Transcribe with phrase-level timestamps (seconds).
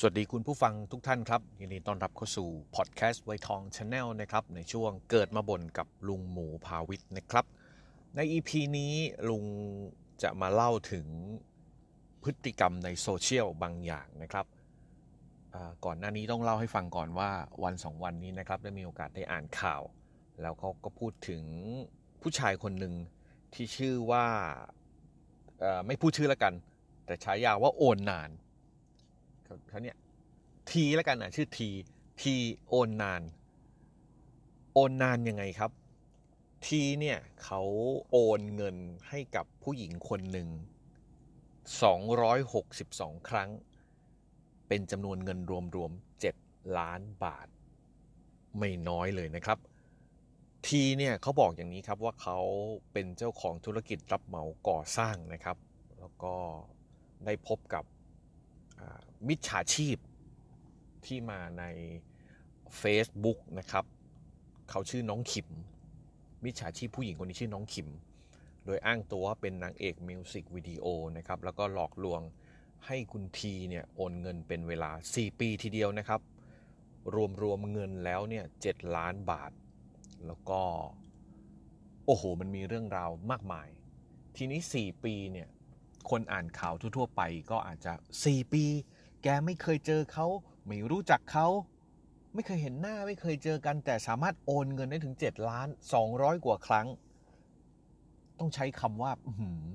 [0.00, 7.44] สวัสดีคุณผู้ฟังทุกท่านครับยินดีต้อนรับเข้าสู่พอดแคสต์ไวทอง Channel นะครับในช่วงเกิดมาบ่นกับลุงหมูภาวิทย์นะครับ
[8.16, 8.94] ใน EP นี้
[9.28, 9.44] ลุง
[10.22, 11.06] จะมาเล่าถึง
[12.22, 14.46] พฤติกรรมในโซเชียลบางอย่างนะครับ
[15.84, 17.30] ก่อนหน้านี้ต้องเล่าให้ฟังก่อนว่า
[17.64, 19.82] วันสองวันนี้นะครับได้มีโอกาสได้อ่านข่าว
[20.40, 21.42] แล้วเขาก็พูดถึง
[22.22, 22.94] ผู้ชายคนหนึ่ง
[23.54, 24.26] ที่ชื่อว่า
[25.86, 26.54] ไม่พูดชื่อแล้วกัน
[27.06, 28.30] แต่ฉายาว่าโอนนาน
[29.68, 29.96] เขาเนี่ย
[30.70, 31.68] ทีแล้วกันอะชื่อที
[32.20, 32.34] ที
[32.68, 33.22] โอนนาน
[34.72, 35.70] โอนนานยังไงครับ
[36.66, 37.62] ทีเนี่ยเขา
[38.10, 38.76] โอนเงิน
[39.08, 40.48] ให้กับผู้หญิงคนหนึ่ง
[42.48, 43.50] 262 ครั้ง
[44.68, 45.38] เป็นจำนวนเงิน
[45.76, 47.48] รวมๆ7ล้านบาท
[48.58, 49.58] ไม่น้อยเลยนะครับ
[50.66, 52.38] ทีเนี่ยเขาบอกอย่างนี้ครับว่าเขา
[52.92, 55.56] เป็นเจ้าของธุรกิจรับเหมาก่อสร้างนะครับ
[55.98, 56.34] แล้วก็
[57.24, 57.84] ได้พบกับ
[59.28, 59.96] มิจฉาชีพ
[61.06, 61.64] ที่มาใน
[62.80, 63.84] Facebook นะครับ
[64.70, 65.48] เขาชื่อน้องขิม
[66.44, 67.88] มิจฉาชีพผู้หญิงคนนี้ชื่อน้องขิม
[68.64, 70.84] โดยอ้างตัวว่าเป็นนางเอกมิวสิกวิดีโอ
[71.16, 72.20] นะครับ แล้วก็หลอกลวง
[72.86, 76.20] ให้คุณทีเนี่ยโอนเงินเป็นเวลา 4 ปีทีเดียวนะครับ
[77.14, 79.52] รวมรวมเงินแล้วเนี่ย7ล้านบาท
[80.26, 80.60] แล้วก็
[82.06, 83.68] โอ้โห มันมีเรื่องราวมากมาย
[84.36, 85.48] ทีนี้ 4 ปีเนี่ย
[86.10, 88.64] คนอ่านข่าวทั่วๆไปก็อาจจะ 4 ปี
[89.22, 90.26] แกไม่เคยเจอเขา
[90.66, 91.48] ไม่รู้จักเขา
[92.34, 95.68] ไม่เคยเห็นหน้าไม่เคยเจอกัน แต่สามารถโอนเงินได้ถึง 7 ล้าน
[96.06, 96.86] 200 กว่าครั้ง
[98.38, 99.10] ต้องใช้คำว่า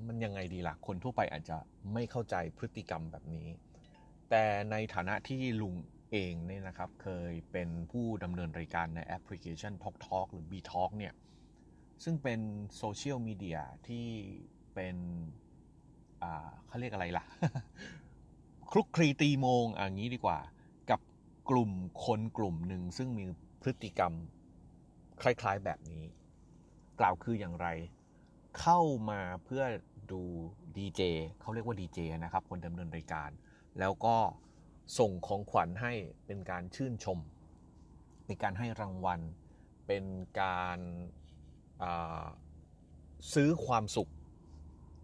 [0.06, 1.58] มันยังไงดีล่ะ คนทั่วไปอาจจะ
[1.92, 3.48] ไม่เข้าใจพฤติกรรมแบบนี้
[4.30, 5.74] แต่ในฐานะที่ลุง
[6.10, 11.14] เองเนี่ยนะครับ เคยเป็นผู้ดำเนินรายการในแอปพลิเคชัน Talk Talk หรือ B Talk เนี่ย
[12.04, 12.40] ซึ่งเป็น
[12.76, 14.06] โซเชียลมีเดียที่
[14.74, 14.96] เป็น
[16.66, 17.24] เขาเรียกอะไรล่ะ
[18.70, 20.38] คลุกคลีตีโมงอย่างนี้ดีกว่า
[20.90, 21.00] กับ
[21.50, 21.70] กลุ่ม
[22.04, 23.24] คนกลุ่มหนึ่งซึ่งมี
[23.62, 24.12] พฤติกรรม
[25.22, 26.04] คล้ายๆแบบนี้
[27.00, 27.68] กล่าวคืออย่างไร
[28.60, 29.64] เข้ามาเพื่อ
[30.12, 30.22] ดู
[30.76, 31.00] ดีเจ
[31.40, 33.30] เขาเรียกว่าดีเจนะครับ คนดำเนินรายการ
[33.78, 34.16] แล้วก็
[34.98, 35.92] ส่งของขวัญให้
[36.26, 37.18] เป็นการชื่นชม
[38.24, 39.20] เป็นการให้รางวัล
[39.86, 40.04] เป็น
[40.40, 42.24] การา
[43.34, 44.10] ซื้อความสุข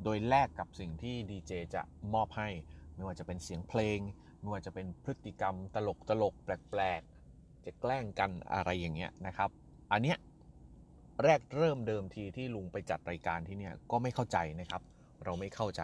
[0.05, 1.83] โดยแลกกับสิ่งที่ดีเจจะ
[2.15, 2.49] มอบให้
[2.95, 3.99] ไม่ว่าจะเป็นเสียงเพลง
[4.41, 9.51] ไม่ว่าจะเป็นพฤติกรรมตลกตลกแปลกๆ จะแกล้งกันอะไรอย่างเงี้ยนะครับ
[9.93, 10.19] อันเนี้ย
[11.25, 14.83] แรกเริ่มเดิมทีที่ลุงไปจัดรายการที่เนี่ยก็ไม่เข้าใจนะครับ
[15.25, 15.83] เราไม่เข้าใจ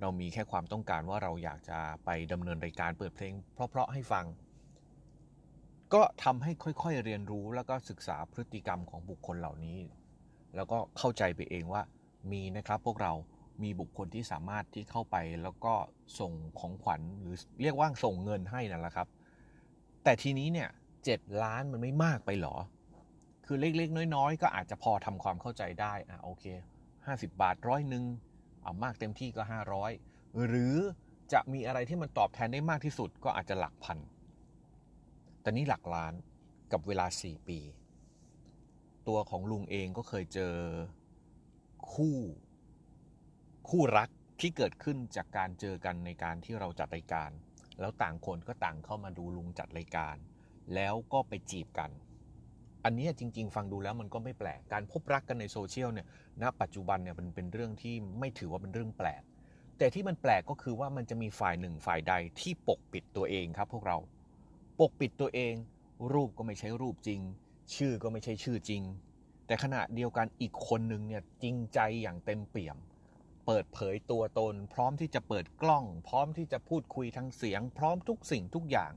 [0.00, 4.24] เรามีแค่ความต้องการว่าเราอยากจะไปดำเนินรายการเปิดเพลง เพราะๆให้ฟัง
[5.94, 9.78] ก็ทำให้ค่อยๆเรียนรู้แล้วก็ศึกษาพฤติกรรมของบุคคลเหล่านี้
[10.56, 11.82] แล้วก็เข้าใจไปเองว่า
[12.32, 13.12] มีนะครับพวกเรา
[13.62, 15.74] มีบุคคลที่สามารถที่เข้าไปแล้วก็
[16.18, 19.08] ส่งของขวัญหรือเรียกว่าส่งเงินให้นั่นแหละครับ
[20.04, 20.68] แต่ทีนี้เนี่ย
[21.04, 22.56] เจ็ดล้านมันไม่มากไปหรอ
[23.46, 26.44] คือเล็กๆ น้อยๆ ก็อาจจะพอทำความเข้าใจได้อะโอเค
[26.94, 28.04] 50 บาทร้อยหนึ่ง
[28.62, 29.42] เอามากเต็มที่ก็
[29.90, 30.76] 500 หรือ
[31.32, 33.98] จะมีอะไรที่มันตอบแทนได้มากที่สุดก็อาจจะหลักพัน
[35.42, 36.14] แต่นี่หลักล้าน
[36.72, 37.58] กับเวลา 4 ปี
[39.08, 40.54] ตัวของลุงเองก็เคยเจอ
[41.92, 42.16] คู่
[43.68, 44.08] คู่รัก
[44.40, 47.30] ที่เกิดขึ้นจากการเจอกันในการที่เราจัดรายการ
[47.80, 50.16] แล้วต่างคนก็ต่างเข้ามาดูลุงจัดรายการ
[50.74, 51.90] แล้วก็ไปจีบกัน
[52.84, 56.06] อันนี้จริง ๆ ฟังดูแล้วมันก็ไม่แปลกการพบรักกันในโซเชียลเนี่ย
[56.42, 59.22] ณปัจจุบันเนี่ยมันเป็นเรื่องที่ไม่ถือว่าเป็นเรื่องแปลก
[59.78, 63.96] แต่ที่มันแปลกก็คือว่ามันจะมีฝ่ายหนึ่งฝ่ายใดที่ปกปิดตัวเองครับ พวกเรา
[64.80, 65.54] ปกปิดตัวเอง
[66.12, 67.20] รูปก็ไม่ใช่รูปจริง
[67.76, 68.82] ชื่อก็ไม่ใช่ชื่อจริง
[69.46, 72.76] แต่ขณะเดียวกันอีกคนหนึ่งเนี่ยจริงใจอย่างเต็มเปี่ยม
[73.46, 78.92] เปิดเผยตัวตน พร้อมที่จะเปิดกล้อง พร้อมที่จะพูดคุยทางเสียง พร้อมทุกสิ่งทุกอย่าง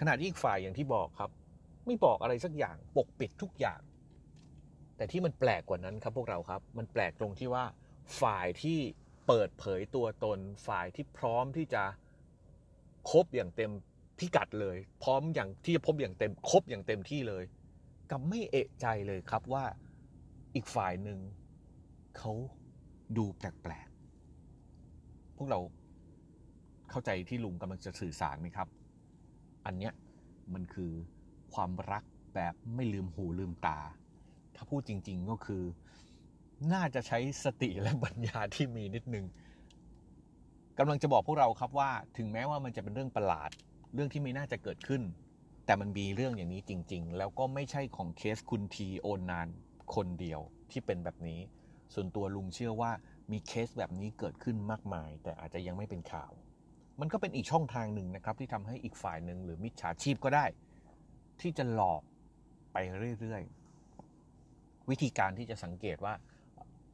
[0.00, 1.30] ขณะที่อีกฝ่ายอย่างที่บอกครับ
[1.86, 3.80] ไม่บอกอะไรสักอย่างปกปิดทุกอย่าง
[4.96, 7.64] แต่ที่มันแปลกกว่านั้นครับพวกเราครับ มันแปลกตรงที่ว่า
[8.20, 8.78] ฝ่ายที่
[9.26, 11.82] เปิดเผยตัวตน ฝ่ายที่พร้อมที่จะ
[13.10, 13.72] คบอย่างเต็ม
[14.18, 17.44] พิกัดเลย พร้อมอย่างที่จะพบอย่างเต็มคบอย่างเต็มที่เลย
[18.10, 19.64] กับไม่เอะใจเลยครับว่า
[20.54, 21.18] อีกฝ่ายหนึ่ง
[22.18, 22.32] เขา
[23.18, 25.58] ดูแปลกๆ พวกเรา
[26.90, 28.68] เข้าใจที่ลุงกำลังจะสื่อสารไหมครับ
[29.66, 29.92] อันเนี้ย
[30.54, 30.92] มันคือ
[31.54, 33.78] ความรักแบบไม่ลืมหูลืมตา
[34.54, 35.62] ถ้าพูดจริง ๆก็คือ
[36.72, 39.24] น่าจะใช้สติและปัญญาที่มีนิดนึง
[40.78, 43.50] กำลังจะบอกพวกเราครับว่า ถึงแม้ว่ามันจะเป็นเรื่องประหลาด
[43.94, 45.02] เรื่องที่ไม่น่าจะเกิดขึ้น
[45.66, 49.48] แต่มันมีเรื่องอย่างนี้จริง ๆ แล้วก็ไม่ใช่ของเคสคุณทีโอนนาน
[49.94, 50.40] คนเดียว
[50.70, 51.40] ที่เป็นแบบนี้
[51.94, 52.90] ส่วนตัวลุงเชื่อว่า
[53.32, 56.32] มีเคสแบบนี้เกิดขึ้นมากมาย แต่อาจจะยังไม่เป็นข่าว
[57.00, 60.44] มันก็เป็นอีกช่องทางหนึ่งนะครับที่ทำให้อีกฝ่ายหนึ่งหรือมิจฉาชีพก็ได้
[61.40, 62.02] ที่จะหลอก
[62.72, 62.76] ไป
[63.20, 66.14] เรื่อยๆ วิธีการที่จะสังเกตว่า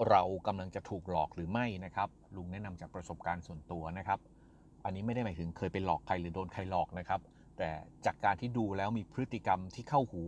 [0.09, 4.19] เรากำลังจะถูกหลอกหรือไม่นะครับ ลุงแนะนำจากประสบการณ์ส่วนตัวนะครับ
[4.85, 7.21] อันนี้ไม่ได้หมายถึงเคยไปหลอกใครหรือโดนใครหลอกนะครับ
[7.59, 7.71] แต่
[8.07, 10.25] จากการที่ดูแล้วมีพฤติกรรมที่เข้าหู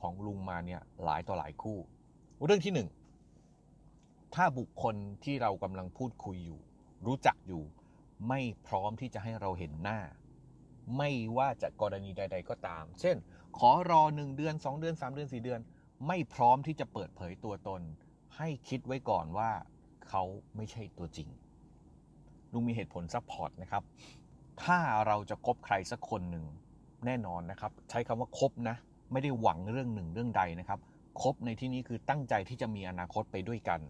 [0.00, 1.78] ของลุงมาเนี่ยหลายต่อหลายคู่
[2.44, 2.88] เรื่องที่หนึ่ง
[4.34, 6.60] ถ้าบุคคลที่เรากำลังพูดคุยอยู่
[7.06, 7.64] รู้จักอยู่
[8.28, 10.00] ไม่พร้อมที่จะให้เราเห็นหน้า
[10.96, 13.16] ไม่ว่าจะกรณีใด ๆ ก็ตาม เช่น
[13.58, 15.60] ขอรอหนึ่งเดือนสองเดือนสามเดือนสี่เดือน
[16.06, 17.82] ไม่พร้อมที่จะเปิดเผยตัวตน
[18.36, 19.50] ให้คิดไว้ก่อนว่า
[20.08, 20.22] เขา
[20.56, 21.28] ไม่ใช่ตัวจริง
[22.52, 23.82] ลุงมีเหตุผลซัพพอร์ตนะครับ
[24.64, 26.44] ถ้าเราจะคบใครสักคนหนึ่ง
[27.06, 28.76] แน่นอนนะครับ ใช้คำว่าคบนะ
[29.12, 30.80] ไม่ได้หวังเรื่องหนึ่งเรื่องใดนะครับ
[31.22, 33.80] คบในที่นี้คือตั้งใจที่จะมีอนาคตไปด้วยกัน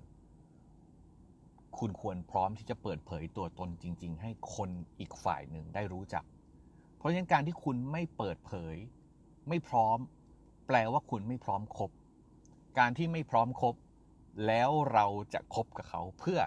[1.79, 4.71] คุณควรพร้อมที่จะเปิดเผยตัวตนจริง ๆ ให้คน
[5.01, 6.25] อีกฝ่ายหนึ่งได้รู้จัก
[6.99, 8.77] เพราะฉะนั้นการที่คุณไม่เปิดเผย
[9.49, 9.99] ไม่พร้อม
[10.67, 11.91] แปลว่าคุณไม่พร้อมคบ
[12.79, 13.75] การที่ไม่พร้อมคบ
[14.47, 16.41] แล้วเราจะคบกับเขาเพื่อ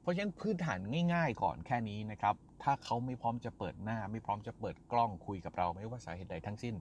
[0.00, 0.80] เพราะฉะนั้นพื้นฐาน
[1.14, 6.74] ง่าย ๆ ก่อนแค่นี้นะครับ ถ้าเขาไม่พร้อมจะเปิดหน้า ไม่พร้อมจะเปิดกล้องคุยกับเรา ไม่ว่าสาเหตุใดทั้งสิ้น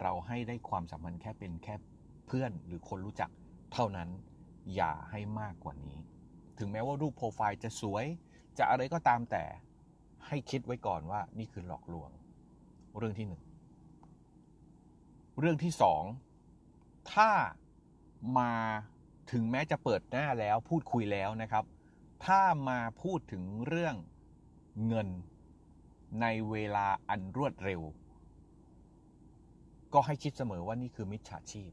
[0.00, 1.74] เราให้ได้ความสัมพันธ์แค่เป็นแค่
[2.26, 3.30] เพื่อนหรือคนรู้จัก
[3.72, 4.08] เท่านั้น
[4.74, 5.98] อย่าให้มากกว่านี้
[6.58, 8.04] ถึงแม้ว่ารูปโปรไฟล์จะสวย
[8.58, 9.44] จะอะไรก็ตามแต่
[10.26, 12.10] ให้คิดไว้ก่อนว่านี่คือหลอกลวง
[12.98, 13.42] เรื่องที่หนึ่ง
[15.38, 16.02] เรื่องที่สอง
[17.12, 17.30] ถ้า
[18.38, 18.52] มา
[19.32, 21.64] ถึงแม้จะเปิดหน้าแล้วพูดคุยแล้วนะครับ
[22.26, 23.94] ถ้ามาพูดถึงเรื่อง
[24.86, 25.08] เงิน
[26.20, 27.82] ในเวลาอันรวดเร็ว
[29.92, 31.70] ก็ให้คิดเสมอว่านี่คือมิจฉาชีพ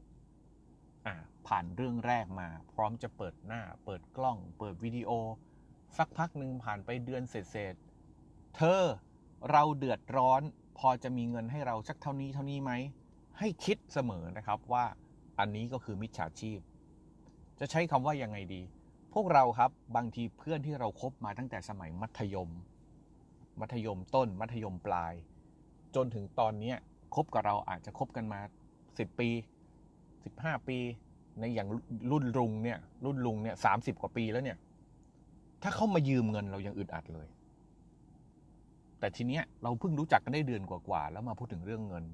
[1.46, 5.10] ผ่านเรื่องแรกมา พร้อมจะเปิดหน้า เปิดกล้อง เปิดวิดีโอ
[5.98, 7.74] สักพักหนึ่งผ่านไปเดือนเศษ
[8.56, 8.82] เธอ
[9.50, 10.42] เราเดือดร้อน
[10.78, 12.72] พอจะมีเงินให้เราสักเท่านี้เท่านี้ไหม
[13.38, 14.84] ให้คิดเสมอนะครับว่า
[15.38, 16.58] อันนี้ก็คือมิจฉาชีพ
[17.60, 18.62] จะใช้คำว่ายังไงดี
[19.14, 22.50] พวกเราครับบางทีเพื่อนที่เราครบมาตั้งแต่สมัยมัธยม
[23.60, 25.14] มัธยมต้น มัธยมปลาย
[25.94, 26.74] จนถึงตอนนี้
[27.14, 28.40] คบกับเราอาจจะคบกันมา
[28.80, 29.30] 10 ปี
[30.30, 30.78] 15ปี
[31.40, 31.68] ในอย่าง
[32.10, 34.58] รุ่นลุงเนี่ย รุ่นลุงเนี่ยสามสิบกว่าปีแล้วเนี่ย
[35.62, 37.28] ถ้าเขามายืมเงินเรายังอึดอัดเลย
[38.98, 42.04] แต่ทีเนี้ยเราเพิ่งรู้จักกันได้เดือนกว่าๆแล้วมาพูดถึงเรื่องเงิน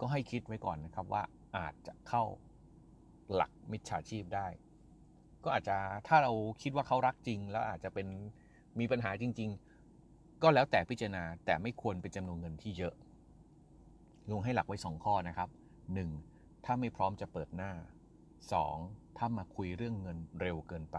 [0.00, 1.22] ก็ให้คิดไว้ก่อนนะครับว่า
[1.56, 2.24] อาจจะเข้า
[3.34, 4.46] หลักมิจฉาชีพได้
[5.44, 5.76] ก็อาจจะ
[6.08, 8.06] ถ้าเราคิดว่าเขารักจริง แล้วอาจจะเป็น
[8.80, 9.50] มีปัญหาจริง
[9.96, 12.94] ๆ ก็แล้วแต่พิจารณาแต่ไม่ควรเป็นจำนวนเงินที่เยอะ
[14.30, 15.48] ลุงให้หลักไว้สองข้อนะครับ
[15.94, 16.33] 1.
[16.64, 17.72] ถ้าไม่พร้อมจะเปิดหน้า
[18.46, 19.18] 2.
[19.18, 20.98] ถ้ามาคุยเรื่องเงินเร็วเกินไป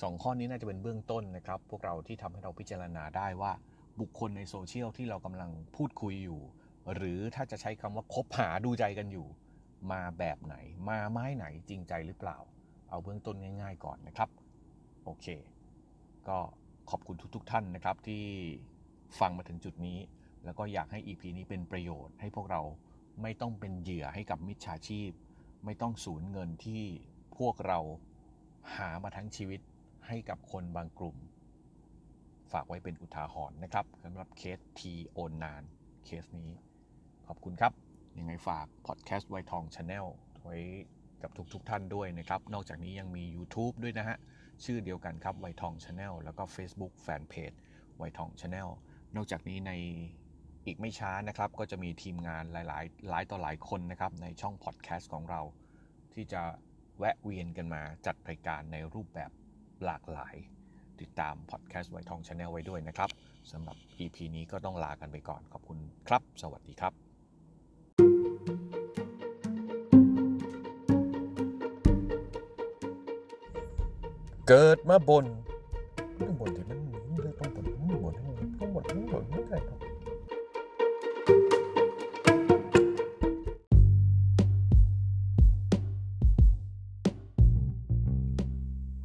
[0.00, 3.52] สองข้อนี้น่าจะเป็นเบื้องต้นนะครับ พวกเราที่ทำให้เราพิจารณาได้ว่า
[4.00, 6.40] บุคคลในโซเชียลที่เรากำลังพูดคุยอยู่
[6.94, 9.26] หรือถ้าจะใช้คำว่าคบหาดูใจกันอยู่
[9.92, 10.56] มาแบบไหน
[10.88, 12.38] มาไม้ไหนจริงใจหรือเปล่า
[12.88, 14.28] เอาเบื้องต้นง่าย ๆ ก่อนนะครับ
[15.04, 15.26] โอเค
[16.28, 16.38] ก็
[16.90, 18.24] ขอบคุณทุกๆทท่านนะครับที่
[19.20, 19.98] ฟังมาถึงจุดนี้
[20.44, 22.62] แล้วก็อยากให้ EP นี้เป็นประโยชน์ให้พวกเรา
[23.22, 25.10] ไม่ต้องเป็นเหยื่อให้กับมิจฉาชีพ
[25.64, 26.82] ไม่ต้องสูญเงินที่
[27.38, 27.78] พวกเรา
[28.76, 29.60] หามาทั้งชีวิต
[30.08, 31.16] ให้กับคนบางกลุ่ม
[32.52, 35.62] ฝากไว้เป็นอุทาหรณ์นะครับสำหรับเคสทีโอนนาน
[36.04, 36.50] เคสนี้
[37.26, 37.72] ขอบคุณครับ
[38.18, 40.06] ยังไงฝากพอดแคสต์ไวทอง Channel
[40.42, 40.58] ไว้
[41.22, 44.16] กับทุกๆทท่านด้วยนะครับ นอกจากนี้ยังมี YouTube ด้วยนะฮะ
[44.64, 47.56] ชื่อเดียวกันครับไวทอง Channel แล้วก็ Facebook Fanpage
[47.98, 48.68] ไวทอง Channel
[49.16, 49.72] นอกจากนี้ใน
[50.70, 55.40] อีกไม่ช้านะครับ ก็จะมีทีมงานหลายๆ หลายต่อหลายคนนะครับในช่องพอดแคสต์ของเรา
[56.14, 56.42] ที่จะ
[56.98, 59.30] แวะเวียนกันมาจัดรายการในรูปแบบ
[59.84, 60.34] หลากหลาย
[61.00, 63.10] ติดตามพอดแคสต์ไวทอง Channel ไว้ด้วยนะครับ
[63.52, 66.92] สำหรับ EP นี้ก็ต้องลากันไปก่อนขอบคุณครับ สวัสดีครับ
[74.48, 75.26] เกิดมาบ่น
[76.20, 78.14] ต้องบนที่มันหนีเลยต้องบนต้องบน
[78.58, 79.89] ต้องบนต้องบนไม่ได้ครับ